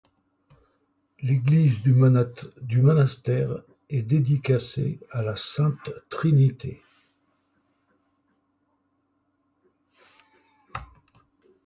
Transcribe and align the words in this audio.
L'église 1.21 1.79
du 1.83 1.93
monastère 2.81 3.61
est 3.91 4.01
dédicacée 4.01 4.99
à 5.11 5.21
la 5.21 5.35
Sainte-Trinité. 5.55 6.81